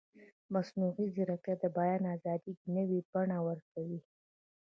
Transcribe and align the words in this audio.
مصنوعي 0.53 1.05
ځیرکتیا 1.15 1.55
د 1.61 1.65
بیان 1.77 2.03
ازادي 2.15 2.53
نوې 2.75 2.99
بڼه 3.11 3.37
ورکوي. 3.47 3.99